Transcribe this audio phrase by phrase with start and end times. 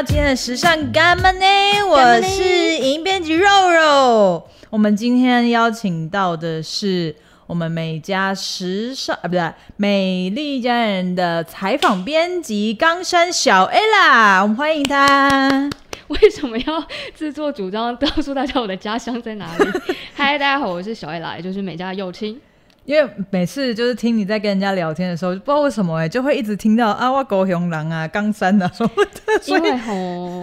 [0.00, 1.44] 到今天的时尚干嘛呢？
[1.86, 2.42] 我是
[2.78, 4.48] 影音编辑肉肉。
[4.70, 7.14] 我们今天邀请到的是
[7.46, 15.68] 我们美家时尚啊，不对，美丽家人的采访编辑冈山小 Ella，我们欢迎她。
[16.08, 16.82] 为什么要
[17.14, 19.66] 自作主张告诉大家我的家乡在哪里？
[20.16, 22.40] 嗨，大家好，我是小 Ella，也就是美家的幼青。
[22.84, 29.20] 因为每次就是听你在跟人家聊天的时候，不知道为什么哎、欸，就会一直听到啊，我狗熊狼啊，冈山啊什么的。
[29.46, 29.94] 因为吼，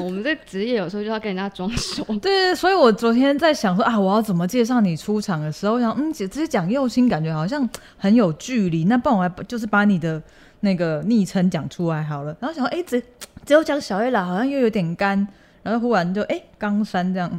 [0.05, 2.03] 我们这职业有时候就要跟人家装熟。
[2.05, 8.85] 对，对对，所以我昨天在想说啊，我要怎么介绍你出场的时候，我想嗯，只是讲右心，感觉好像很有距离。
[8.85, 10.21] 那不然我还就是把你的
[10.61, 12.35] 那个昵称讲出来好了。
[12.39, 13.03] 然后想说，哎、欸，只
[13.45, 15.27] 只有讲小 Ella，好像又有点干。
[15.63, 17.29] 然后忽然就哎，冈山这样。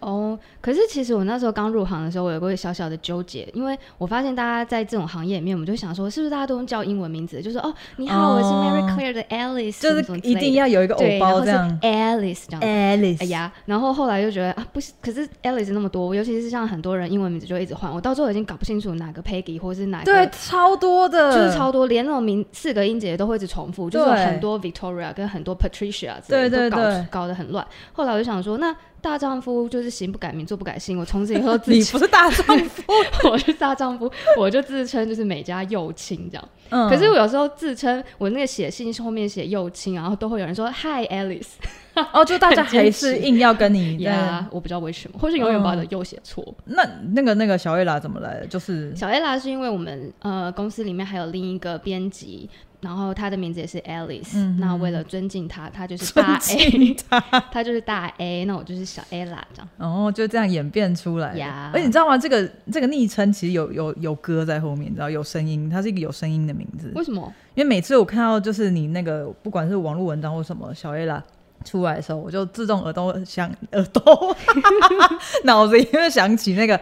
[0.00, 7.40] 哦，oh, 可是其实我那时候刚入行的时候，我有个小小的纠结，因为我发现大家在这种行业里面，我们就想说，是不是大家都用叫英文名字？
[7.42, 26.82] 就是哦，你好，oh, 我是 Mary Claire 的 Alice，就是一定要有一个偶包这样，Alice 这样，Alice，哎呀，然后后来就觉得啊，不是，可是 Alice 那么多，尤其是像很多人英文名字就一直换，我到最后已经搞不清楚哪个 Peggy 或是哪个，对，超多的，就是超多，连那种名四个音节都会一直重复，就是很多 Victoria 跟很多 Patricia 之类的，对对对，都搞
[27.22, 27.66] 搞得很乱。
[27.92, 30.98] 后来我就想说，那大丈夫就是行不改名，坐不改姓。
[30.98, 32.82] 我从此以后自己你不是大丈夫，
[33.30, 36.48] 我是大丈夫，我就自称就是美家幼青这样。
[36.70, 41.48] 嗯，可是我有时候自称我那个写信后面写幼青，然后都会有人说 Hi Alice。
[42.12, 46.54] 哦，就大家还是硬要跟你 呀，我不知道为什么，或是永远把我的幼写错。
[46.66, 48.46] 那那个那个小 Ella 怎么来的？
[48.46, 52.48] 就是小 Ella 是因为我们呃公司里面还有另一个编辑。
[52.80, 59.68] 然后他的名字也是 Alice，嗯，那为了尊敬他，他就是大 A，他， 他就是大 A，那我就是小 Ella 这样。
[59.78, 61.36] 哦，就这样演变出来。
[61.36, 62.16] 呀，而且你知道吗？
[62.16, 66.92] 这个这个昵称其实有有有歌在后面，你知道有声音，它是一个有声音的名字。
[66.94, 67.32] 为什么？
[67.54, 71.20] 因为每次我看到就是你那个不管是网络文章或什么小 Ella
[71.68, 74.36] 出来的时候，我就自动耳朵想耳朵，
[75.44, 76.80] 脑子里面想起那个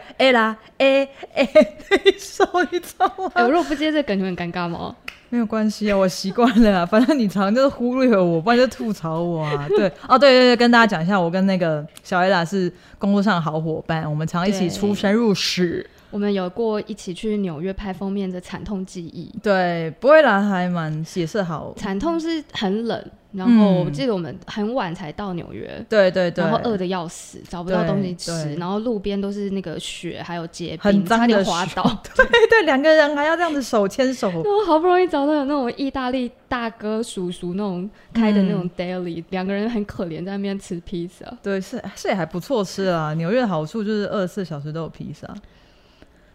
[2.71, 3.31] 你知道吗？
[3.35, 4.95] 欸、我如果不接这个梗，就很尴尬吗？
[5.29, 6.87] 没有关系啊，我习惯了啊。
[6.87, 9.67] 反正你常常就是忽略我，不然就吐槽我啊。
[9.69, 15.85] 对，哦，对对对，跟大家讲一下，我跟那个小 Ella 是工作上的好伙伴，我们常一起出生入死。
[16.13, 19.29] 我们有过一起去纽约拍封面的惨痛记忆。
[19.43, 21.75] 对，不会啦，还蛮写色好。
[21.77, 25.85] 惨痛是很冷，然后我记得我们很晚才到纽约。
[25.89, 26.43] 对对对。
[26.43, 31.83] 然后饿的要死，找不到东西吃，然后路边都是那个雪，还有结冰，差点滑倒。
[32.17, 34.31] 对对，两个人还要这样子手牵手。
[34.43, 41.27] 我好不容易找到有那种意大利大哥叔叔那种开的那种 daily，两个人很可怜在那边吃披萨。
[41.43, 43.13] 对，是是也还不错吃啊。
[43.15, 45.29] 纽约的好处就是二十四小时都有披萨。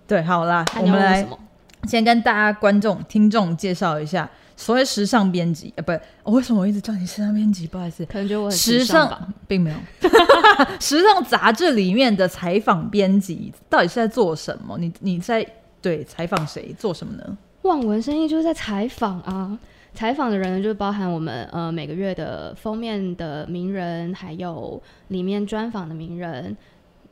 [0.08, 1.26] 对，好啦，我们来
[1.86, 4.30] 先跟大家观众、听众介绍一下
[4.62, 5.74] 所谓时尚编辑。
[5.76, 5.92] 呃，不，
[6.24, 7.66] 我为什么我一直叫你时尚编辑？
[7.66, 9.78] 不好意思，可能觉得我很时尚吧，并没有。
[10.80, 14.78] 时尚杂志里面的采访编辑到底是在做什么？
[14.78, 15.44] 你你在
[15.82, 16.74] 对采访谁？
[16.78, 17.38] 做什么呢？
[17.64, 19.58] 望文生义就是在采访啊，
[19.96, 26.56] 采访的人就包含我们呃每个月的封面的名人，还有里面专访的名人。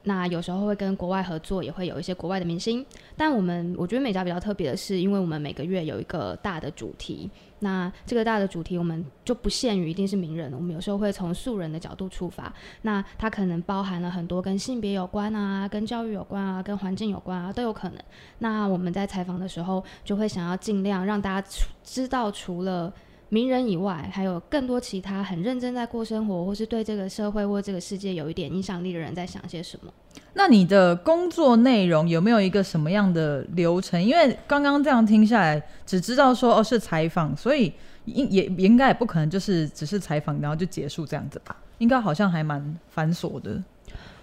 [0.04, 2.86] 那有时候会跟国外合作，也会有一些国外的明星。
[3.18, 7.30] 但我们我觉得美家比较特别的是，因为我们每个月有一个大的主题。
[7.62, 12.54] 那这个大的主题，我们就不限于一定是名人，我们有时候会从素人的角度出发。
[12.84, 17.98] 那它可能包含了很多跟性别有关啊，跟教育有关啊，跟环境有关啊，都有可能。
[18.38, 21.48] 那我们在采访的时候，就会想要尽量让大家
[21.84, 22.94] 知道，除了
[23.30, 29.94] 名人以外，还有更多其他很认真在过生活，或是对这个社会或这个世界有一点影响力的人在想些什么。
[30.34, 34.02] 那你的工作内容有没有一个什么样的流程？
[34.02, 37.72] 因为刚刚这样听下来，只知道说哦是采访，所以
[38.06, 41.56] 应也应该也不可能就是只是采访然后就结束这样子吧？
[41.78, 43.62] 应该好像还蛮繁琐的。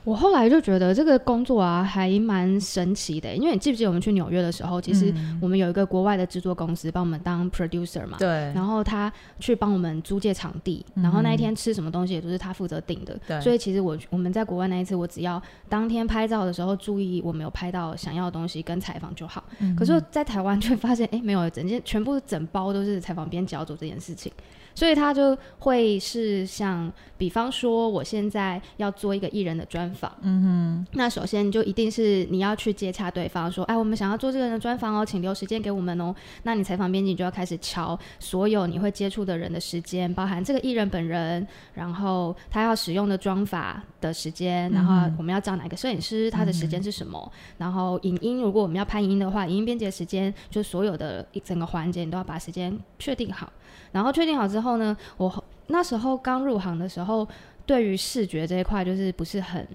[0.06, 5.12] 我后来就觉得这个工作啊还蛮神奇的，因为你记不记得我们去纽约的时候，其实
[5.42, 19.42] 我们有一个国外的制作公司帮我们当 producer 嘛，对，然后他去帮我们租借场地，然后那一天吃什么东西也都是他负责订的，对，所以其实我我们在国外那一次，我只要当天拍照的时候注意我没有拍到想要的东西跟采访就好。
[19.76, 24.30] 可是，在台湾却发现，哎，没有，整件全部整包都是采访编辑要做这件事情。
[24.74, 36.14] 所以他就会是像，比方说，我现在要做一个艺人的专访，嗯哼，那首先就一定是你要去接洽对方，说，哎，我们想要做这个人的专访哦，请留时间给我们哦。
[36.42, 53.52] 那你采访编辑就要开始敲所有你会接触的人的时间，包含这个艺人本人，然后他要使用的妆法的时间，然后我们要找哪个摄影师，他的时间是什么，然后影音，如果我们要拍影音的话，影音编辑的时间，就所有的一整个环节你都要把时间确定好。
[53.92, 57.26] 然后确定好之后呢，我那时候刚入行的时候，
[57.64, 59.66] 对于视觉这一块就是不是很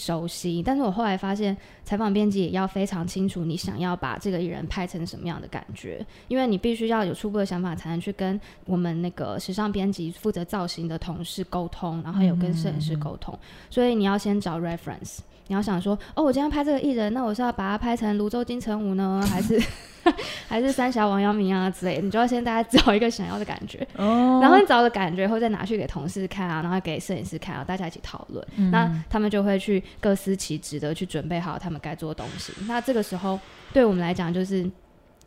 [0.00, 0.62] 熟悉。
[0.62, 1.54] 但是我后来发现，
[1.84, 13.38] 采访编辑也要非常清楚你想要把这个艺人拍成什么样的感觉，因为你必须要有初步的想法，才能去跟我们那个时尚编辑负责造型的同事沟通，然后有跟摄影师沟通。
[13.68, 15.18] 所以你要先找 reference。
[15.50, 19.60] 你要想说，哦，我今天拍这个艺人，那我是要把它拍成泸州金城武呢，还是
[20.46, 22.02] 还是三峡王阳明啊之类的？
[22.02, 32.52] 你就要先大家找一个想要的感觉，哦，然后你找的感觉后再拿去给同事看啊，然后给摄影师看啊，大家一起讨论，嗯，那他们就会去各司其职的去准备好他们该做的东西。
[32.68, 33.36] 那这个时候
[33.72, 34.70] 对我们来讲，就是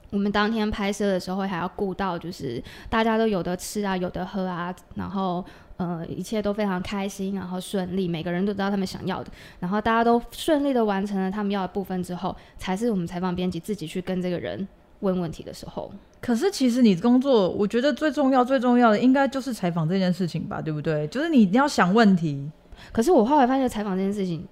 [0.10, 5.44] 我们当天拍摄的时候还要顾到，就是大家都有的吃啊，有的喝啊，然后。
[5.84, 14.66] 呃，一切都非常开心，然后顺利，每个人都知道他们想要的，然后大家都顺利的完成了他们要的部分之后，才是我们采访编辑自己去跟这个人
[15.02, 15.92] 问问题的时候。
[16.22, 21.06] 可是其实你工作，我觉得最重要、最重要的应该就是采访这件事情吧，对不对？
[21.08, 22.50] 就是你要想问题。
[22.92, 24.48] 可是我后来发现，采访这件事情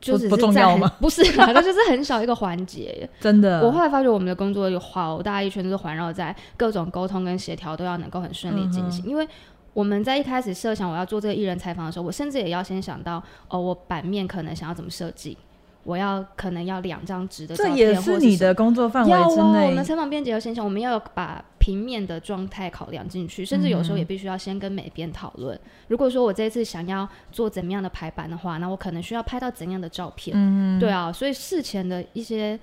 [0.00, 0.90] 就是不重要吗？
[1.00, 3.08] 不是啊，它就是很小一个环节。
[3.20, 9.26] 真的，我后来发觉我们的工作有好大一圈都是环绕在各种沟通跟协调都要能够很顺利进行，嗯，因为。
[9.74, 15.36] 我们在一开始设想我要做这个艺人采访的时候，我甚至也要先想到，哦，我版面可能想要怎么设计，
[15.84, 19.66] 我要可能要两张纸的照片，这也是你的工作范围之内。
[19.66, 25.56] 我们采访编辑要先想，我们要把平面的状态考量进去，甚至有时候也必须要先跟美编讨论。
[25.56, 25.60] 嗯。
[25.88, 30.36] 如果说我这一次想要做怎么样的排版的话，那我可能需要拍到怎样的照片？
[30.36, 32.58] 嗯，对啊，所以事前的一些。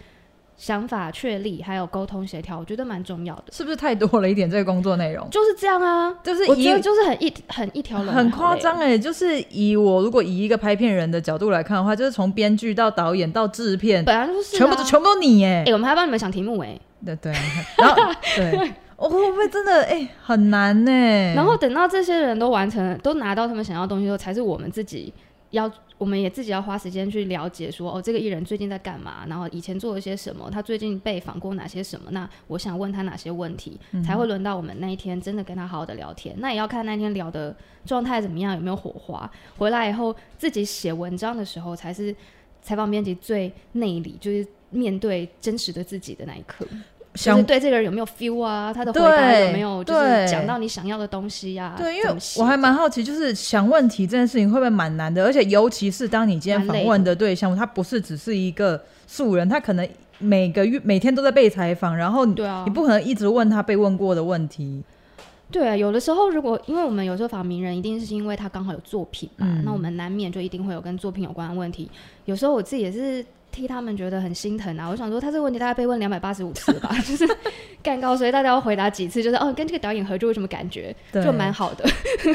[0.59, 3.45] 想法确立，还有沟通协调，我觉得蛮重要的。
[3.49, 4.51] 是不是太多了一点？
[4.51, 8.97] 这个工作内容就是这样啊，就是我觉得就是很一很一条龙，很夸张哎。
[8.97, 15.59] 就是以我如果以一个拍片人的角度来看的话，就是从编剧到导演到制片，本来就是、啊、全部都全部都你哎。
[15.59, 16.77] 哎、欸，我们还帮你们想题目哎。
[17.05, 17.31] 对对，
[17.77, 21.33] 然后对，我 会不会真的哎、欸、很难呢？
[21.33, 25.13] 然后等到这些人都完成了，都拿到他们想要的东西之后，才是我们自己
[25.51, 25.71] 要。
[25.99, 29.25] 我们也自己要花时间去了解说，说哦，这个艺人最近在干嘛？
[29.27, 30.49] 然后以前做了些什么？
[30.49, 32.09] 他最近被访过哪些什么？
[32.11, 36.33] 那我想问他哪些问题，嗯、才会轮到我们那一天真的跟他好好的聊天？
[36.39, 37.53] 那也要看那天聊的
[37.85, 39.29] 状态怎么样，有没有火花。
[39.57, 42.15] 回来以后自己写文章的时候，才是
[42.61, 46.65] 采访编辑最内里，就是面对真实的自己的那一刻。
[47.19, 48.71] 就是对这个人有没有 feel 啊？
[48.73, 51.77] 他的回答有没有就是讲到你想要的东西呀、啊？
[51.77, 55.25] 对，因为我还蛮好奇，就是想问题这件事情会不会蛮难的？
[55.25, 59.87] 而且尤其是当你今天访问的对象，他不是只是一个素人，他可能
[60.19, 62.35] 每个月每天都在被采访，然后你
[62.73, 64.81] 不可能一直问他被问过的问题。
[65.51, 71.89] 对啊，有的时候如果因为我们有时候访名人，一定是因为他刚好有作品嘛、嗯，那我们难免就一定会有跟作品有关的问题。
[72.25, 73.25] 有时候我自己也是。
[73.51, 74.87] 替他们觉得很心疼啊！
[74.89, 77.27] 我想说，他这个问题大概被问两百八十五次吧， 就是
[77.83, 80.95] 干高，所以大家要回答几次，就是哦，跟这个导演合作有什么感觉？
[81.11, 81.85] 就蛮好的，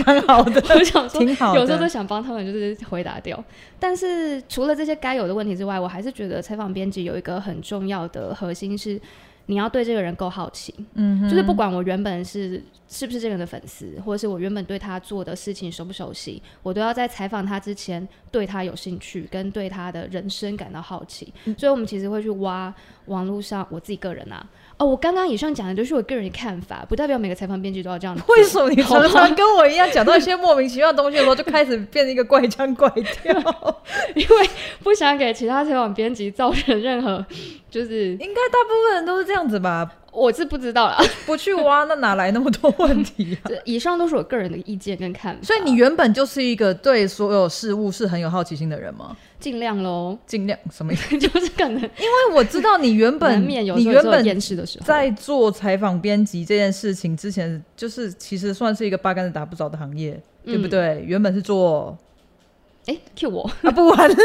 [0.06, 0.62] 蛮好的。
[0.75, 1.22] 我想说，
[1.55, 3.43] 有时候都想帮他们就是回答掉。
[3.78, 9.00] 但是除了这些该有的问题之外，我还是觉得采访编辑有一个很重要的核心是。
[9.46, 12.64] 你要对这个人够好奇，嗯，就是不管我原本是
[12.94, 21.35] 是不是这个人的粉丝，或者是我原本对他做的事情熟不熟悉，我都要在采访他之前对他有兴趣，跟对他的人生感到好奇。
[21.46, 22.73] 嗯，所以我们其实会去挖
[23.06, 24.46] 网络上我自己个人啊。
[24.76, 28.17] 哦，我刚刚以上讲的都是我个人的看法，不代表每个采访编辑都要这样。
[28.29, 33.34] 为什么你常常跟我一样讲到一些莫名其妙的东西的时候，就开始变成一个怪腔怪调？
[34.15, 34.51] 因为
[34.82, 37.24] 不想给其他采访编辑造成任何，
[37.70, 39.91] 就是应该大部分人都是这样子吧？
[40.15, 43.51] 我是不知道啦， 不去挖，那哪来那么多问题啊？
[43.65, 45.41] 以上都是我个人的意见跟看法。
[45.43, 49.17] 所以你原本就是一个对所有事物是很有好奇心的人吗？
[49.41, 51.17] 尽量喽，尽量什么意思？
[51.19, 54.41] 就是可能，因为我知道你原本你原本
[54.83, 60.13] 在做采访编辑这件事情之前，就是其实算是一个八竿子打不着的行业，
[60.44, 61.03] 嗯、对不对？
[61.06, 61.97] 原本是做，
[62.86, 64.17] 哎，Q 我啊，不玩嘞。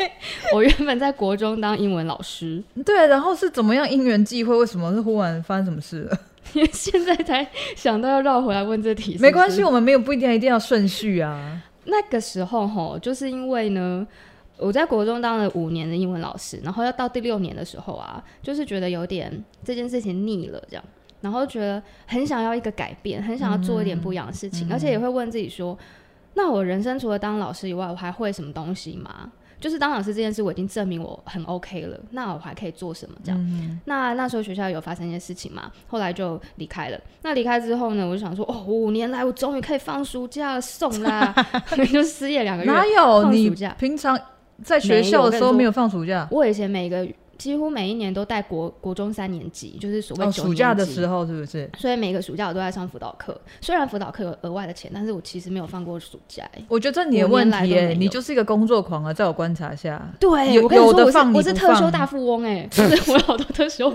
[0.54, 4.56] 我原本在国中当英文老师，对，然后是怎么样因缘际会？
[4.56, 6.18] 为什么是忽然发生什么事了？
[6.54, 9.22] 因为现在才想到要绕回来问这题是是？
[9.22, 11.62] 没关系，我们没有不一定一定要顺序啊。
[11.84, 14.06] 那个时候吼，就是因为呢。
[14.62, 20.84] 我在国中当了五年的英文老师，然后要到第六年的时候啊，就是觉得有点这件事情腻了，这样，
[21.22, 25.78] 然后觉得很想要一个改变，很想要做一点不一样的事情，嗯、而且也会问自己说，
[26.34, 29.30] 那我人生除了当老师以外，我还会什么东西吗？
[29.60, 33.16] 就是当老师这件事，我已经证明我很 OK 了，那我还可以做什么？
[33.22, 36.98] 这样，嗯、那那时候学校有发生一些事情嘛，后来就离开了。
[37.20, 41.34] 那离开之后呢，我就想说，哦，五年来我终于可以放暑假了，送啦，
[41.92, 44.18] 就失业两个月，哪有你平常？
[44.62, 46.26] 在学校的时候没有放暑假。
[46.30, 47.06] 我以前每个
[47.40, 51.70] 几乎每一年都带国国中三年级，就是所谓、哦、暑假的时候，是不是？
[51.78, 53.40] 所以每个暑假我都在上辅导课。
[53.62, 56.46] 虽然辅导课有额外的钱，但是我其实没有放过暑假。
[56.68, 59.10] 我觉得这你的问题耶，你就是一个工作狂啊！
[59.10, 63.90] 在我观察下，对，有我跟你说有的放我是我是特休大富翁哎， 就是我有好多特休，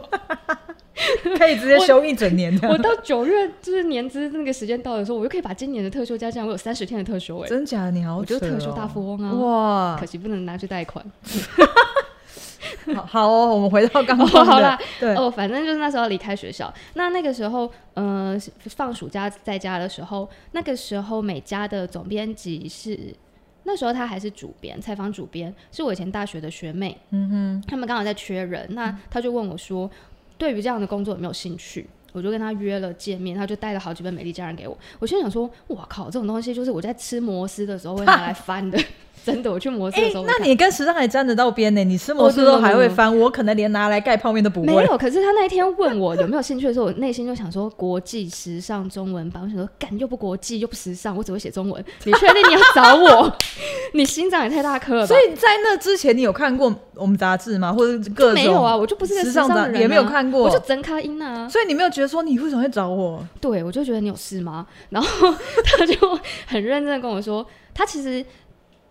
[1.37, 2.67] 可以直接休一整年的。
[2.67, 7.91] 我到九月就是年资那个时间到的时候，我就可以把今年的特休加进来，我有三十天的特休哎，真假的？
[7.91, 9.33] 你好、哦，我就是特休大富翁啊！
[9.33, 11.05] 哇，可惜不能拿去贷款。
[12.95, 14.27] 好，好哦，我们回到刚刚。
[14.27, 23.15] 哦、好啦，对哦，反正就是那时候离开学校，那那个时候，呃，放暑假在家的时候，那个时候美家的总编辑是，
[23.63, 29.89] 那时候他还是主编，采访主编是我以前大学的学妹，嗯哼，他们刚好在缺人，那他就问我说，
[30.37, 31.87] 对于这样的工作有没有兴趣？
[32.15, 38.79] 我就跟他约了见面，他就带了好几本《美丽佳人》给我，我心想说，我靠，这种东西就是我在吃摩斯的时候会拿来翻的。
[39.25, 41.83] 真的，我去摩斯的时候，欸，那你跟时尚还沾得到边呢？
[41.83, 44.67] 你吃摩斯都还会翻，我可能连拿来盖泡面都不会。
[44.67, 51.83] 没有，可是他那一天问我有没有兴趣的时候，我内心就想说国际时尚中文版，我想说干又不国际又不时尚，我只会写中文。
[52.03, 53.35] 你确定你要找我？
[53.95, 55.07] 你心脏也太大颗了吧？
[55.07, 57.73] 所以在那之前，你有看过我们杂志吗？
[57.73, 58.75] 或者各种没有啊？
[58.75, 61.47] 我就不是个时尚的人，啊，也没有看过，我就真卡音啊。
[61.49, 63.25] 所以你没有觉得说你为什么会找我？
[63.39, 64.67] 对，我就觉得你有事吗？
[64.89, 65.33] 然后
[65.63, 68.23] 他就很认真的跟我说，他其实。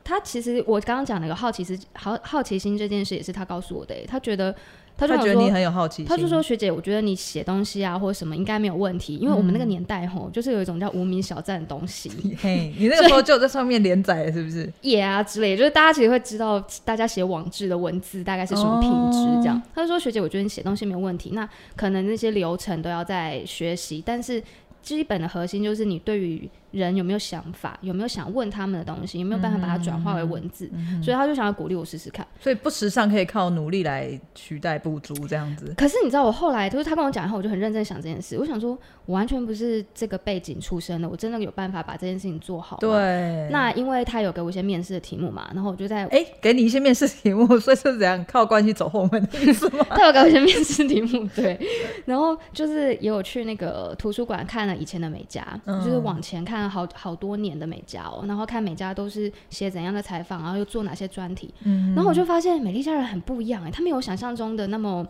[0.07, 4.55] 他其实我刚刚讲那个好奇是好好奇心这件事也是他告诉我的，他觉得
[4.97, 12.11] 他就觉得你很有好奇心，他就说学姐，我觉得你写东西啊或者什么应该没有问题，因为我们那个年代吼就是有一种叫无名小站的东西，
[12.41, 14.73] 嘿，你那个时候就有在上面连载是不是？
[14.83, 19.61] 也啊之类，就是大家其实会知道大家写网志的文字大概是什么品质这样。
[19.75, 24.43] 他就说学姐，我觉得你写东西没有问题，那可能那些流程都要在学习，但是
[24.81, 26.49] 基本的核心就是你对于。
[26.75, 27.79] 人有没有想法？
[27.81, 29.21] 有没有想问他们的东西？
[29.21, 30.69] 有没有办法把它转化为文字？
[30.73, 32.27] 嗯嗯、所以他就想要鼓励我试试看。
[32.41, 35.73] 所以不时尚可以靠努力来取代不足这样子。
[35.77, 38.37] 可是你知道，我后来就是他跟我讲以后，我就很认真想这件事。
[38.39, 38.77] 我想说，
[39.07, 42.77] 我完全不是这个背景出身的，我真的有办法把这件事情做好。
[42.79, 43.49] 对。
[43.51, 49.87] 那因为他有给我一些面试的题目嘛，然后我就在哎、欸，给你一些面试题目， 所以是怎样靠关系走后门的意思吗？
[49.91, 51.59] 他有给我一些面试题目，对。
[52.05, 57.55] 然后就是也有去那个图书馆看了以前的美甲，嗯、就是往前看了好好多年。
[57.55, 65.07] 的美家哦，然后看美家都是写怎样的采访，然后又做哪些专题，嗯，然后我就发现美丽家人很不一样哎，他没有想象中的那么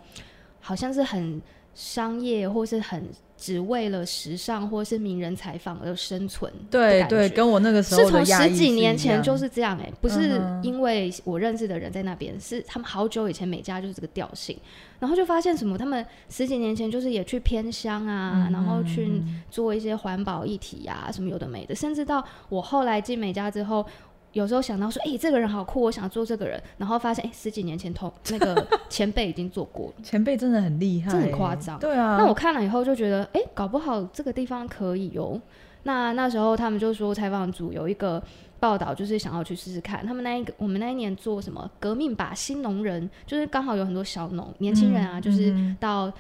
[0.61, 1.41] 好像是很
[1.73, 14.57] 商业或是很只为了时尚或是名人采访而生存，对对，跟我那个时候是从十几年前就是这样哎，不是因为我认识的人在那边，是他们好久以前美家就是这个调性。
[15.01, 21.75] 然后就发现什么，他们十几年前就是也去偏乡啊，嗯、然后去做一些环保议题啊，什么有的没的。
[21.75, 23.85] 甚至到我后来进美家之后，
[24.35, 26.63] 有时候想到说，哎、欸，这个人好酷，我想做这个人。
[26.77, 31.79] 然后发现，哎、欸，十几年前同 那个前辈已经做过了，前辈真的很厉害，这很夸张。
[31.79, 35.41] 对啊，那我看了以后就觉得，哎、欸，搞不好这个地方可以哦。
[35.85, 38.23] 那那时候他们就说，采访组有一个。
[38.61, 46.13] 报道就是想要去试试看，他们那一个我们那一年做什么革命吧新农人，就是刚好有很多小农年轻人啊，嗯、就是到嗯、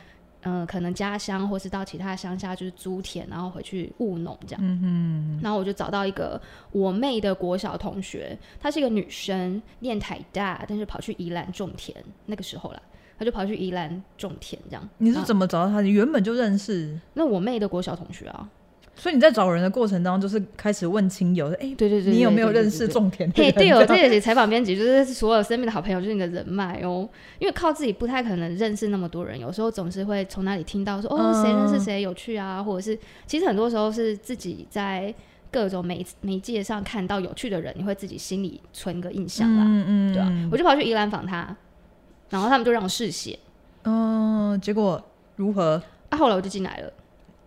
[0.44, 4.60] 呃、可能家乡或是到其他乡下就是租田，然后回去务农这样。
[4.62, 11.96] 嗯哼，然后我就找到一个我妹的国小同学，她是一个女生，念台大，但是跑去宜兰种田。
[12.26, 12.82] 那个时候啦，
[13.18, 14.88] 她就跑去宜兰种田这样。
[14.98, 15.80] 你是怎么找到她？
[15.80, 16.96] 你原本就认识？
[17.14, 18.48] 那我妹的国小同学啊。
[18.96, 23.52] 所以你在找人的过程当中，就是开始问亲友，哎、欸，对对对，你有没有认识种田的人？
[23.52, 27.08] 对哦，这也是采访编辑，就是所有身边的好朋友，就是你的人脉哦。
[27.38, 35.12] 因为靠自己不太可能认识那么多人，有时候总是会从哪里听到说，哦，谁认识谁有趣啊，或者是其实很多时候是自己在
[35.50, 40.48] 各种媒媒介上看到有趣的人，你会自己心里存个印象啦，嗯嗯，对吧、啊？
[40.52, 41.56] 我就跑去宜兰访他，
[42.30, 43.38] 然后他们就让我试写，
[43.82, 45.02] 嗯，结果
[45.36, 45.82] 如何？
[46.10, 46.92] 啊，后来我就进来了。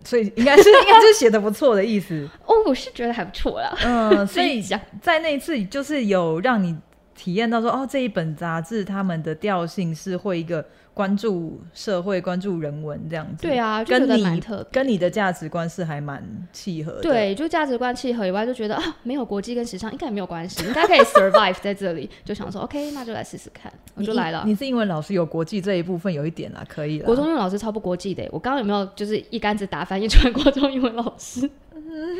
[0.03, 3.75] 所以应该是应该是写的不错的意思 哦，我是觉得还不错啦。
[3.83, 4.61] 嗯， 所以
[5.01, 6.77] 在那一次就是有让你
[7.15, 10.65] 体验到说，哦，这一本杂志他们的调性是会一个。
[10.97, 13.43] 关注社会，关注人文，这样子。
[13.43, 17.01] 对啊，跟你跟你的价值观是还蛮契合的。
[17.01, 22.09] 对，就价值观契合以外，就觉得啊，没有国际跟时尚应该也没有关系， 应该可以 survive 在这里。
[22.25, 24.41] 就想说，OK，那就来试试看，我就来了。
[24.47, 27.05] 你是英文老师，有国际这一部分有一点啦，可以了。
[27.05, 31.47] 国中英文老师超不国际的，我刚刚有没有就是一竿子打翻一船国中英文老师？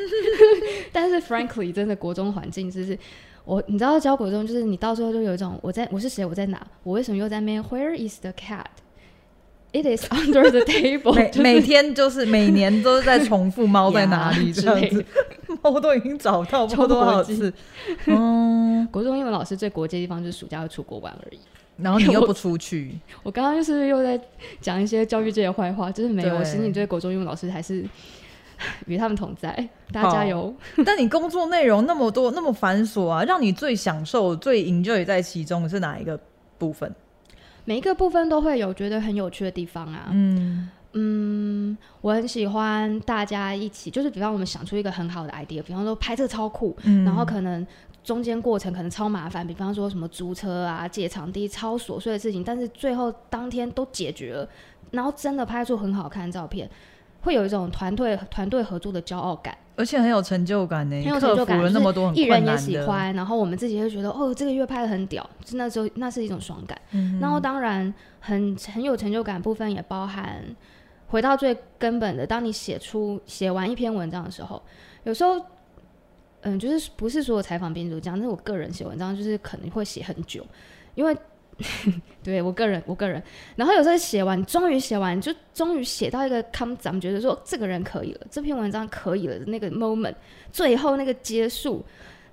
[0.94, 2.96] 但是 frankly，真的国中环境就是。
[3.48, 8.66] 我你知道教国中就是你到最后就有一种我在我是谁我在哪我为什么又在那边 Where is the cat?
[9.72, 11.62] It is under the table 每。
[11.62, 15.06] 天就是每年都是在 重复猫在哪里这样子，
[15.62, 17.54] 猫都已经找到不知道多少次。
[18.06, 21.40] 嗯，国中英文老师最国际的地方就是暑假要出国玩而已。
[21.78, 22.98] 然后你又不出去。
[23.24, 24.20] 我刚刚就是又在
[24.60, 27.86] 讲一些教育界的坏话，就是没有，我心里对国中英文老师还是
[28.88, 29.52] 与他们同在，
[29.92, 30.54] 大家加油。
[30.86, 36.20] 但你工作内容那么多，那么繁琐啊，让你最享受、最 enjoy 在其中是哪一个
[36.58, 36.94] 部分？
[37.66, 40.10] 每一个部分都会有觉得很有趣的地方啊。
[40.12, 47.66] 嗯嗯，我很喜欢大家一起，就是比方我们想出一个很好的 idea，比方说拍摄超酷，嗯、然后可能。
[48.04, 54.48] 中间过程可能超麻烦，比方说什么租车啊、借场地，超琐碎的事情，但是最后当天都解决了，
[54.92, 56.70] 然后真的拍出很好看的照片，
[57.28, 60.96] 会有一种团队团队合作的骄傲感，而且很有成就感呢。
[61.04, 66.80] 很有成就感，那么多艺人也喜欢，然后我们自己会觉得哦，这个月拍的很屌，就那时候那是一种爽感。
[66.92, 70.42] 嗯、然后当然很很有成就感部分也包含
[71.08, 74.64] 回到最根本的，当你写出写完一篇文章的时候，
[75.04, 75.36] 有时候。
[76.42, 80.46] 嗯，就是不是所有采访编辑都这样，但是我个人写文章就是可能会写很久，
[80.94, 81.14] 因为
[82.24, 83.22] 对我个人，我个人，
[83.56, 90.16] 然后有时候写完，终于写完，就终于写到一个看咱们觉得说这个人可以了，这篇文章可以了的那个 moment，
[90.52, 91.84] 最后那个结束，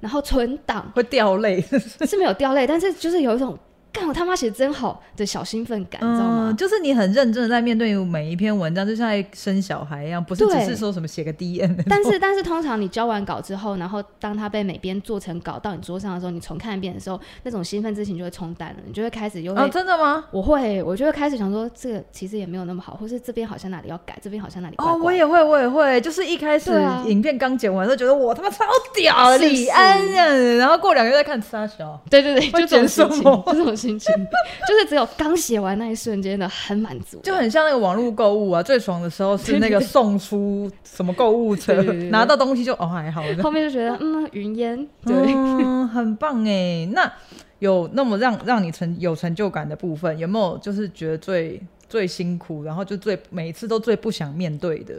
[0.00, 1.60] 然后存档会掉泪，
[2.06, 3.58] 是没有掉泪，但是就是有一种。
[3.94, 6.52] 干我他妈写的真好的小兴奋感，你知道吗？
[6.58, 11.82] 就是你很认真的在面对每一篇文章，就像在生小孩一样，不是只是说什么写个 DM。
[11.88, 20.24] 但是但是通常你交完稿之后，然后当他被每边做成稿到你桌上的时候，你重看一遍的时候，那种兴奋之情就会冲淡了，你就会开始又真的吗？
[20.32, 24.94] 我会，我就会开始想说，这个其实也没有那么好，或是这边好像哪里要改，这边好像哪里怪怪。
[24.94, 26.72] 哦，我也会，我也会，就是一开始
[27.06, 30.26] 影片刚剪完，就觉得我他妈超屌，李安啊，
[30.58, 34.14] 然后过两个月再看沙小，对对对，就这种事情，就这种心情。
[34.66, 46.88] 就是只有刚写完那一瞬间的很满足，就很像那个网络购物啊，最爽的时候是那个送出什么购物车，拿到东西就哦还好，后面就觉得嗯云烟，对，嗯，很棒哎。
[46.92, 47.12] 那
[47.58, 54.94] 有那么让让你成有成就感的部分，有没有就是觉得最最辛苦，然后就最每一次都最不想面对的？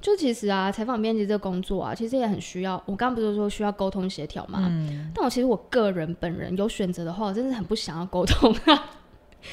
[0.00, 2.74] 就其实啊，采访编辑这个工作啊，其实也很需要。
[2.86, 4.66] 我刚刚不是说需要沟通协调嘛？
[4.70, 5.10] 嗯。
[5.14, 8.90] 但我其实我个人本人有选择的话，我真的很不想要沟通啊，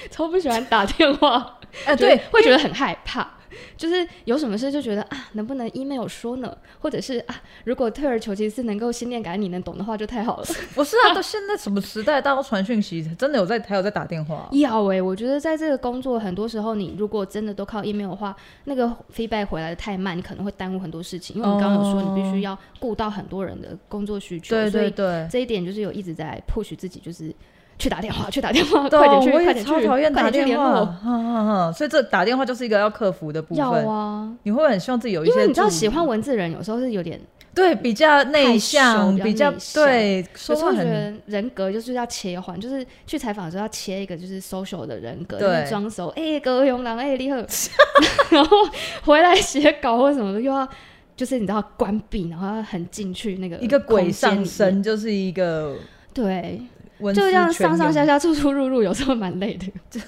[0.10, 1.60] 超不喜欢打电话。
[1.86, 3.36] 哎，对，会觉得很害怕。
[3.76, 6.56] 就是有什么事就觉得啊，能不能 email 说呢？
[6.80, 10.46] 或者是啊，如果退而求其次能够心电感应你能懂的话就太好了。
[10.76, 14.48] 不是啊，到现在什么时代，大家都传讯息，真的有在还有在打电话？
[14.52, 21.38] 要哎、欸，我觉得在这个工作很多时候，你如果真的都靠 email 的话，那个 feedback 回来的太慢，你可能会耽误很多事情。
[21.38, 27.34] 因为我们刚刚有说，你必须要顾到很多人的工作需求，对对对，这一点就是有一直在 push 自己，就是。
[27.78, 30.86] 去打电话， 去打电话，快点去，快点去，超讨厌打电话。
[30.86, 33.64] 哈哈哈，所以这打电话就是一个要克服的部分。
[33.64, 35.34] 要啊，你会很希望自己有一些？
[35.34, 37.20] 因为你知道，喜欢文字的人有时候是有点
[37.54, 47.38] 对比较内向，比较对，说话很人格就是要切换，就是去采访的时候要切一个就是 social 的人格，对，装熟，哎，高雄人，哎，你好，
[48.30, 48.58] 然后
[49.04, 50.68] 回来写稿或什么的又要
[51.16, 55.76] 就是你知道关闭，然后要很进去那个一个鬼上身，就是一个
[56.14, 56.62] 对。
[57.00, 60.00] 就这样上上下下出出入入，有时候蛮累的，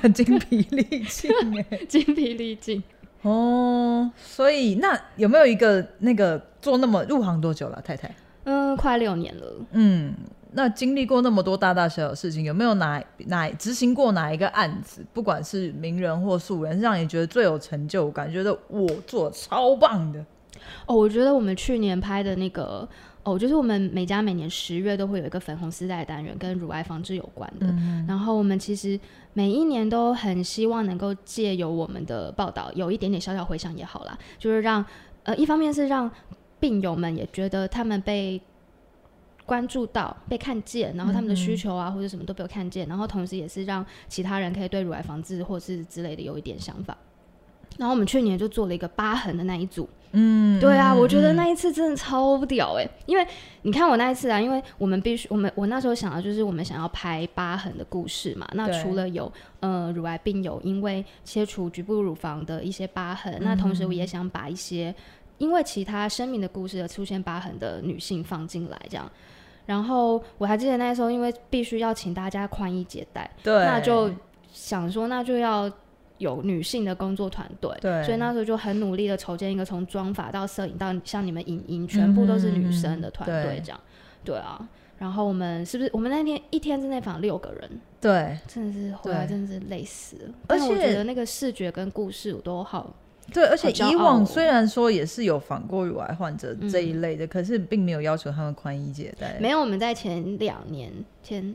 [0.00, 1.30] 很精疲力尽
[1.70, 2.82] 哎，精疲力尽
[3.22, 4.10] 哦。
[4.16, 8.14] 所以那有没有一个那个做那么入行多久了，太太？
[8.44, 9.52] 嗯，快六年了。
[9.72, 10.14] 嗯，
[10.52, 20.24] 那经历过那么多大大小小的事情，有没有哪哪执行过哪一个案子，不管是名人或素人，让你觉得最有成就感，觉得我做超棒的？
[20.86, 22.88] 哦，我觉得我们去年拍的那个。
[23.26, 27.66] 哦，就是我们每家每年十月都会有一个粉红丝带单元，跟乳癌防治有关的。
[27.66, 28.98] 嗯、然后我们其实
[29.32, 34.84] 每一年都很希望能够借由我们的报道，有一点点小小回响也好啦，就是让
[35.24, 36.08] 呃，一方面是让
[36.60, 38.40] 病友们也觉得他们被
[39.44, 46.96] 关注到、被看见，然后他们的需求啊、嗯、或者什么都被我看见，然后同时也是让其他人可以对乳癌防治或是之类的有一点想法。
[47.78, 53.26] 然后我们去年就做了一个疤痕的那一组，嗯，对啊，我觉得那一次真的超屌哎、欸，因为
[53.62, 64.94] 你看我那一次啊，因为我们必须，我们我那时候想的就是我们想要拍疤痕的故事嘛，那除了有呃乳癌病友因为切除局部乳房的一些疤痕，那同时我也想把一些
[65.36, 69.10] 因为其他生命的故事而出现疤痕的女性放进来，这样，
[69.66, 74.10] 然后我还记得那时候因为必须要请大家宽衣解带，对，那就
[74.50, 75.70] 想说那就要。
[76.18, 83.80] 有女性的工作团队，对，所以那时候就很努力的筹建一个从妆法到摄影到像你们影音，全部都是女生的团队这样，
[84.24, 84.68] 对，对啊。
[84.98, 87.70] 然后我们是不是我们那天一天之内访六个人？
[88.00, 90.34] 对，真的是回来真的是累死了。
[90.46, 92.94] 而且我觉得那个视觉跟故事我都好。
[93.30, 99.36] 对，而且以往虽然说也是有访过乳癌患者这一类的，嗯，可是并没有要求他们宽衣解带。
[99.38, 100.90] 没有，我们在前两年
[101.22, 101.54] 前。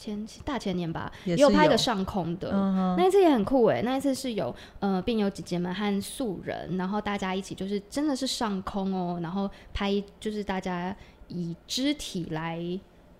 [0.00, 3.82] 前大前年吧，也有拍一个上空的，嗯、那一次也很酷哎。
[3.82, 10.94] 那一次是有呃病友姐姐们和素人，然后大家一起就是真的是上空哦，然后拍就是大家
[11.26, 12.58] 以肢体来，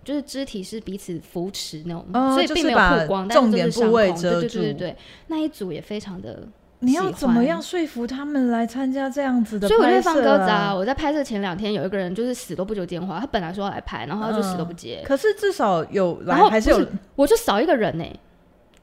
[0.03, 4.95] 就是肢体是彼此扶持那种，嗯、所以并没有曝光，但是就是上空，对对对对对，
[5.27, 6.47] 那一组也非常的。
[6.79, 9.67] 你要怎么样说服他们来参加这样子的？
[9.67, 10.73] 所以我就放鸽子啊！
[10.73, 15.01] 我在拍摄前两天，有一个人就是死都不接电话，他本来说要来拍，然后他就死都不接。
[15.03, 18.19] 嗯、可是至少有来，然后还是有，我就少一个人呢、欸。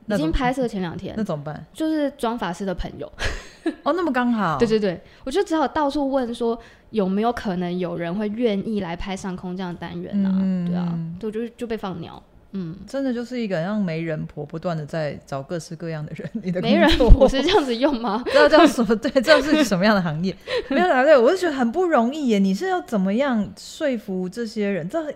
[0.09, 1.67] 已经拍摄前两天，那怎么办？
[1.73, 3.11] 就是装法师的朋友。
[3.83, 4.57] 哦，那么刚好。
[4.57, 6.57] 对对对，我就只好到处问说
[6.91, 10.31] 有没有可能有人会愿意来拍上空这样的单元啊？
[10.33, 12.23] 嗯、对啊，就就就被放鸟。
[12.53, 16.31] 嗯，真的就是一个让媒人婆不断的在找各式各样的人。
[16.43, 18.23] 你的媒人婆是这样子用吗？
[18.31, 18.97] 知道叫什么？
[18.97, 20.35] 对，这是什么样的行业？
[20.69, 22.39] 没有啦，对，我就觉得很不容易耶。
[22.39, 24.89] 你是要怎么样说服这些人？
[24.89, 25.13] 这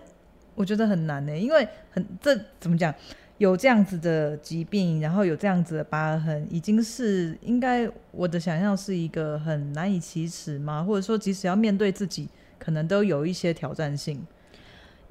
[0.55, 2.93] 我觉得很难呢，因为很这怎么讲？
[3.37, 10.83] 有这样子的疾病，然后有这样子的疤痕，已经是应该我的想象是一个很难以启齿吗？
[10.83, 14.23] 或者说，即使要面对自己，可能都有一些挑战性。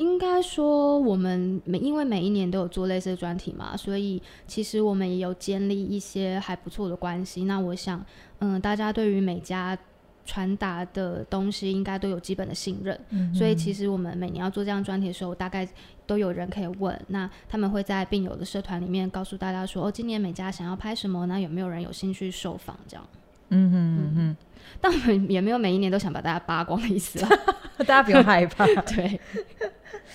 [0.01, 7.45] 应该说，我们每因为每一年都有做类似的专题嘛，所以其实我们也有建立一些还不错的关系。
[7.45, 8.03] 那我想，
[8.39, 9.77] 嗯，大家对于每家
[10.25, 12.99] 传达的东西应该都有基本的信任。
[13.11, 15.69] 嗯，所以其实我们每年要做这样专题的时候，大概
[16.07, 16.99] 都有人可以问。
[17.09, 21.27] 那他们会在病友的社团里面告诉大家说：“哦，今年每家想要拍什么？
[21.27, 23.07] 那有没有人有兴趣受访？”这样。
[23.51, 24.37] 嗯哼嗯哼。
[24.81, 27.29] 但我们也没有每一年都想把大家扒光的意思啊，
[27.85, 28.65] 大家不用害怕。
[28.93, 29.21] 对。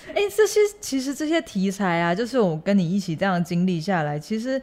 [0.08, 4.60] 哎、欸，这些其实这些题材啊，就是我跟你一起这样经历下来，其实，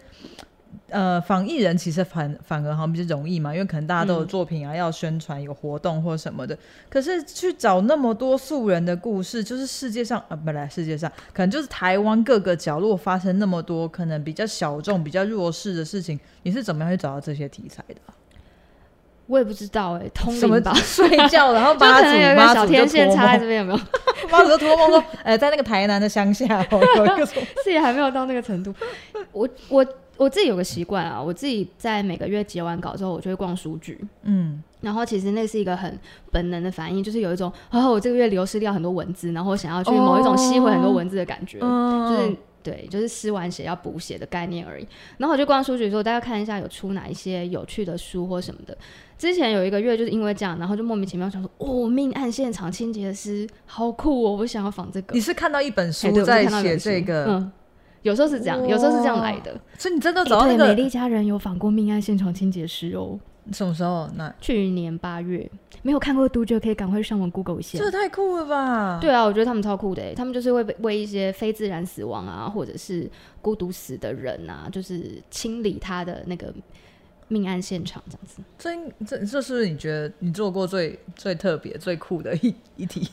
[0.89, 6.57] 呃，防疫人其实反反而好像比较容易嘛，因为可能大家都有作品啊，嗯、要宣传有活动或什么的。
[6.89, 17.95] 可是去找那么多素人的故事，就是世界上啊，本来世界上可能就是台湾各个角落发生那么多可能比较小众、比较弱势的事情，你是怎么样去找到这些题材的？
[19.27, 20.73] 我也不知道哎、欸，通灵吧？
[20.83, 23.79] 睡觉然后把可能有个小天线插在这边有没有？
[24.29, 26.65] 妈祖就托梦说，哎、欸，在那个台南的乡下，
[26.97, 27.25] 有一个
[27.63, 28.73] 是也还没有到那个程度。
[29.31, 29.85] 我我
[30.17, 33.99] 我自己有个习惯啊，我自己在每个月结完稿之后，我就会逛书局。
[34.23, 35.97] 嗯，然后其实那是一个很
[36.31, 42.37] 本能的反应，就是有一种啊，我这个月流失掉很多文字，然后想要去某一种吸回很多文字的感觉，哦、就是。
[42.63, 44.87] 对，就是撕完血要补血的概念而已。
[45.17, 48.75] 然后我就逛书局说，大家看一下有出哪一些有趣的书或什么的。
[49.17, 55.13] 之前有一个月就是因为这样，然后就莫名其妙想说，哦，命案现场清洁师好酷哦，我想要仿这个。
[55.13, 57.25] 你是看到一本书在写这个？
[57.25, 57.51] 嗯，
[58.01, 59.59] 有时候是这样，有时候是这样来的。
[59.77, 60.67] 所以你真的找到那个？
[60.67, 63.19] 美丽佳人有仿过命案现场清洁师哦。
[63.51, 64.09] 什么时候？
[64.15, 65.49] 那去年八月，
[65.81, 67.77] 没有看过读者可以赶快上网 Google 一下。
[67.77, 68.99] 这太酷了吧！
[69.01, 73.09] 对啊，我觉得他们超酷的，他们就是会为一些非自然死亡啊，或者是
[73.41, 76.53] 孤独死的人啊，就是清理他的那个
[77.27, 78.41] 命案现场这样子。
[78.57, 83.09] 这这这是不是你觉得你做过最最特别、最酷的一一题？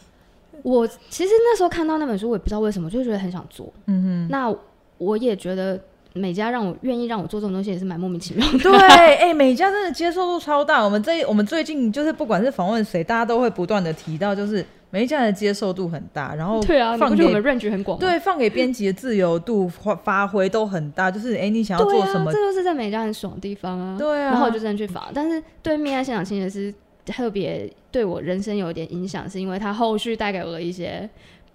[0.62, 3.72] 我其实那时候看到那本书，我也不知道为什么，就觉得很想做。
[3.86, 4.54] 嗯哼，那
[4.98, 5.80] 我也觉得。
[6.12, 8.58] 美家让我愿意让我做这种东西也是蛮莫名其妙的。
[8.58, 10.82] 对， 哎、欸，美嘉真的接受度超大。
[10.84, 16.34] 我们这我们最近就是不管是访问谁，大家都会不断的提到，就是美家的接受度很大。
[16.34, 17.96] 然后对啊，放给我们 range 很广。
[17.98, 21.08] 对，放给编辑的自由度发发挥都很大。
[21.10, 22.28] 就是哎、欸，你想要做什么？
[22.28, 23.96] 啊、这就是在美家很爽的地方啊。
[23.96, 24.32] 对啊。
[24.32, 26.74] 然后我就真的去访，但是对面在现场清洁师
[27.06, 31.08] 特别对我人生有一点影响，是因为他后续带给我了一些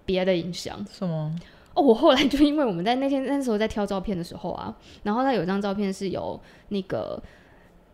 [0.06, 0.82] 别的影响。
[0.90, 1.30] 什么？
[1.76, 7.22] 哦，我后来就因为我们在那天那时候在挑照片的时候啊，然后他有一张照片是有那个，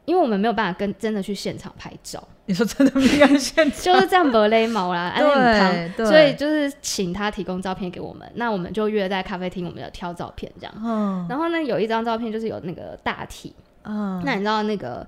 [0.05, 2.23] 因为我们没有办法跟真的去现场拍照。
[2.47, 10.75] 你说真的命案现场就是这样不勒毛啦， 对对，所以就是请他提供照片给我们，那我们就约在咖啡厅，我们要挑照片这样。
[10.77, 15.07] 嗯，然后呢，有一张照片就是有那个大体，嗯，那你知道那个。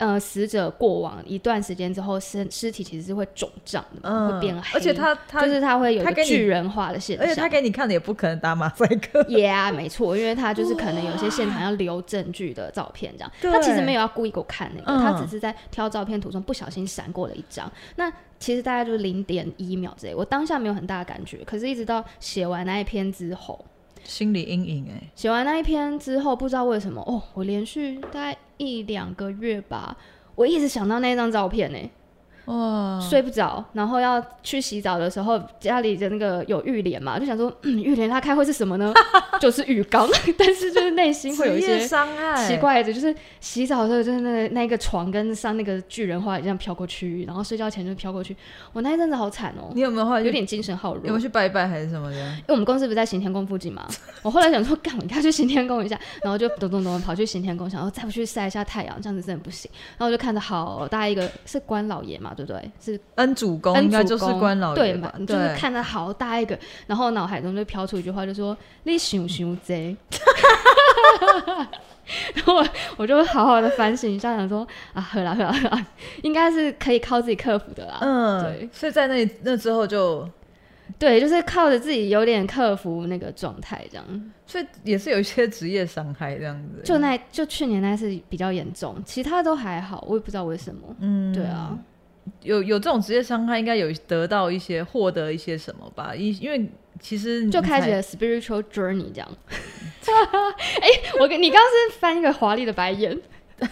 [0.00, 23.62] 呃，死者过往一段时间之后，尸尸体其实是会肿胀的，嗯，会变黑，而且他他就是他会有一个巨人化的现象，而且他给你看的也不可能打马赛克，Yeah，没错，因为他就是可能有些现场要留证据的照片这样， 他其实没有要故意给我看那个，嗯，他只是在挑照片途中不小心闪过了一张，那其实大概就是零点一秒之类，我当下没有很大的感觉，可是一直到写完那一篇之后。
[24.04, 29.96] 心理阴影哎、写完那一篇之后，不知道为什么哦，我连续大概一两个月吧，
[30.34, 31.78] 我一直想到那张照片呢、
[32.50, 38.92] 哇，睡不着，然后要去洗澡的时候，家里的那个有浴帘嘛，就想说，嗯， 浴帘它开会是什么呢？
[39.40, 48.36] 就是浴缸， 但是就是内心会有一些伤害，奇怪的，就是洗澡的时候，就是那个那个床跟上那个巨人花一样飘过去，然后睡觉前就飘过去。
[48.72, 51.04] 我那一阵子好惨哦，你有没有后来有点精神耗弱？
[51.06, 52.16] 有没有去拜拜还是什么的？
[52.16, 53.86] 因为我们公司不是在行天宫附近嘛，
[54.22, 59.70] 我后来想说，干，我应该去行天宫一下，然后就咚咚咚跑去行天宫，想说再不去晒一下太阳，这样子真的不行。
[59.96, 62.70] 然后我就看着好大一个是关老爷嘛，对不对？
[62.80, 69.96] 是恩主公，应该就是关老爷嘛，对，就是看着好大一个，然后脑海中就飘出一句话，就说你想想贼。
[72.34, 75.86] 然后我我就好好的反省一下，想说啊，好啦好啦好啦，
[76.22, 77.98] 应该是可以靠自己克服的啦。
[78.00, 80.28] 嗯，对，所以在那那之后就，
[80.98, 84.04] 对，就是靠着自己有点克服那个状态这样。
[84.44, 86.82] 所以也是有一些职业伤害这样子。
[86.82, 90.80] 就那就去年那次比较严重，其他都还好，我也不知道为什么。
[90.98, 91.78] 嗯，对啊，
[92.42, 96.14] 有有这种职业伤害，应该有得到一些获得一些什么吧？
[96.14, 96.68] 因因为
[97.00, 99.28] 其实就开始了 spiritual journey 这样。
[100.80, 103.18] 哎、欸，我跟你刚刚是翻一个华丽的白眼，
[103.58, 103.68] 对，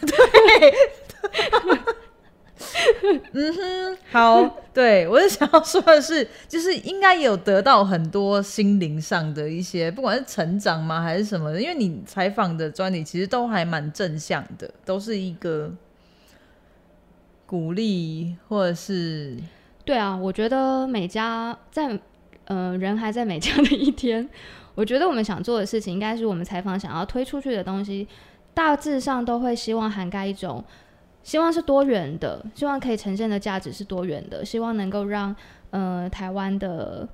[3.32, 15.72] 嗯哼，好，对，我是想要说的是，就是应该有得到很多心灵上的一些，不管是成长吗，还是什么的，因为你采访的专题其实都还蛮正向的，都是一个
[17.48, 19.34] 鼓励，或者是，
[19.82, 21.98] 对啊，我觉得美家在，
[22.44, 24.28] 呃，人还在美家的一天。
[24.76, 28.06] 我觉得我们想做的事情，应该是我们采访想要推出去的东西，
[28.52, 30.62] 大致上都会希望涵盖一种，
[31.22, 35.34] 希望是多元的，希望可以呈现的价值是多元的，希望能够让
[35.70, 37.08] 呃台湾的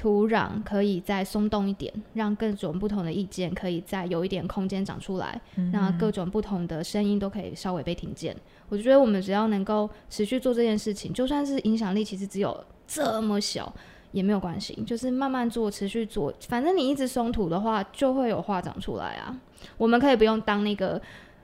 [0.00, 8.34] 土壤可以再松动一点，让各种不同的意见可以再有一点空间长出来，嗯、各种不同的声音都可以稍微被听见。
[8.70, 13.70] 我觉得我们只要能够持续做这件事情，就算是影响力其实只有这么小。
[14.12, 16.34] 也没有关系，就是慢慢做，持续做。
[16.48, 19.38] 反正你一直松土的话，就会有花长出来啊。
[19.76, 21.00] 我们可以不用当那个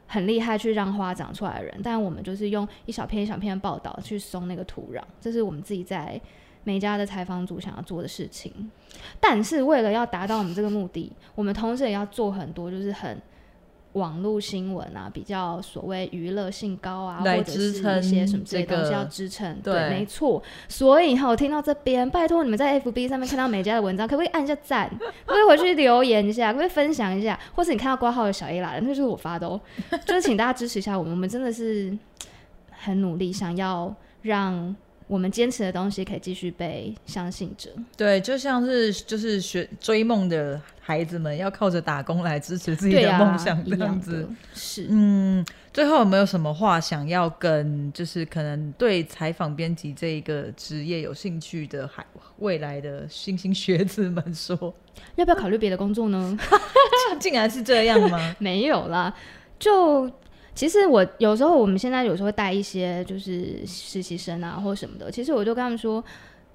[0.09, 6.21] 很厉害去让花长出来的人，但我们就是用一小片一小片的报道去松那个土壤，这是我们自己在
[6.66, 8.70] 美家的采访组想要做的事情。
[9.18, 13.18] 但是为了要达到我们这个目的，我们同时也要做很多，就是很。
[13.92, 20.42] 网络新闻啊，比较所谓娱乐性高啊，或者是一些什么之类的东西要支撑，对，对，没错。
[20.68, 24.87] 所以哈，我听到这边，拜托你们在 FB 上面看到美嘉的文章，可不可以按一下赞？
[24.90, 26.48] 可不可以回去留言一下？
[26.48, 27.40] 可不可以分享一下？
[27.55, 29.59] 或是你看到挂号的小 A 来了，那就是我发的哦。
[30.05, 31.96] 就是请大家支持一下我们，我们真的是
[32.70, 34.76] 很努力，想要让。
[35.07, 37.71] 我们坚持的东西可以继续被相信着。
[37.97, 44.23] 对，就像是就是学追梦的孩子们要靠着打工来支持自己的梦想这样子。
[44.23, 52.05] 啊、是，嗯，最后有没有什么话想要跟就是可能对采访编辑这一个职业有兴趣的海
[52.38, 54.75] 未来的新兴学子们说？
[55.14, 56.37] 要不要考虑别的工作呢？
[57.21, 58.35] 竟然是这样吗？
[58.40, 59.14] 没有啦，
[59.59, 60.11] 就。
[60.57, 65.11] 其实我有时候，我们现在有时候会带一些就是实习生啊，或什么的。
[65.11, 66.03] 其实我就跟他们说，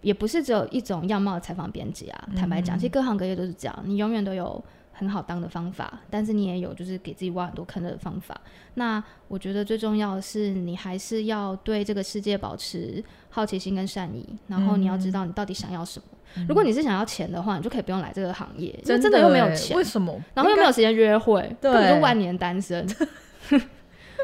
[0.01, 2.29] 也不是只有一种样貌的采访编辑啊。
[2.35, 4.61] 坦白讲，其实各行各业都是这样，你永远都有
[4.91, 8.35] 很好当的方法，但是你也有就是给自己挖很多坑的方法。
[8.73, 16.05] 那我觉得最重要的是，你还是要对这个世界保持好奇心跟善意，然后你要知道你到底想要什么。
[16.37, 20.19] 嗯、如果你是想要钱的话，你就可以不用来这个行业，真的，真的又没有钱，为什么？
[20.33, 22.87] 然后又没有时间约会，根本就万年单身。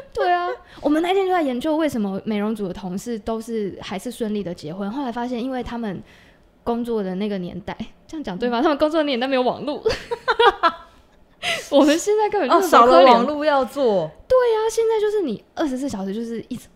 [0.14, 0.48] 对啊，
[0.80, 4.90] 我们那天就在研究为什么美容组的同事都是还是顺利的结婚。
[4.90, 6.02] 后来发现，因为他们
[6.64, 8.60] 工作的那个年代，这样讲对吧？
[8.60, 9.82] 他们工作的年代没有网络。
[11.70, 14.10] 我们现在根本就、哦、少了网络要做。
[14.26, 16.66] 对啊，现在就是你二十四小时就是一直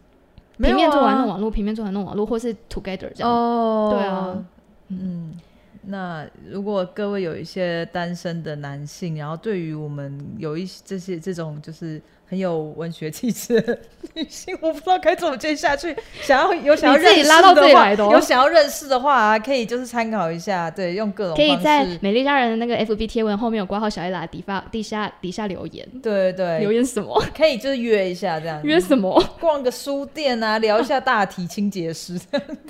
[0.58, 3.28] 平面做完弄网络，平面做完弄网络，或是 together 这样。
[3.28, 4.44] 哦，对啊，
[4.88, 5.40] 嗯。
[5.84, 12.00] 那如果各位有一些单身的男性，然后对于我们有一些这些这种就是。
[12.32, 13.78] 很有文学气质的
[14.14, 15.94] 女性，我不知道该怎么接下去。
[16.22, 27.22] 想要有想要认识的话，有想要认识的话啊，可以就是参考一下，对，用各种可以在美丽佳人的那个 FB 贴文后面有挂号小艾拉底发底下底下留言，对对对，留言什么？
[27.36, 29.22] 可以就是约一下这样，约什么？
[29.38, 32.18] 逛个书店啊，聊一下大体清洁师。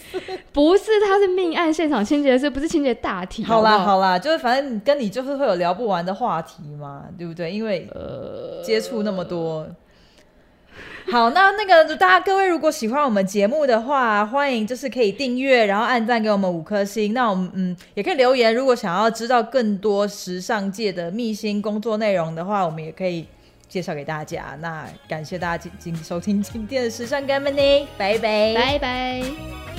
[0.53, 3.45] 不是，他是命案现场清洁师，不是清洁大体。
[3.45, 7.53] 好啦好啦，就是反正跟你就是会有聊不完的话题嘛，对不对？
[7.53, 9.52] 因为呃，接触那么多。
[11.11, 17.13] 好，那那个大家各位如果喜欢我们节目的话，欢迎就是可以订阅，然后按赞给我们五颗星。
[17.13, 23.27] 那我们嗯也可以留言，如果想要知道更多时尚界的秘辛工作内容的话，我们也可以
[23.69, 24.57] 介绍给大家。
[24.61, 29.72] 那感谢大家今今收听今天的时尚 Good Morning，拜拜，拜拜。